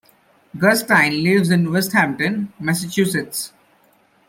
[0.57, 3.53] Gerstein lives in Westhampton, Massachusetts.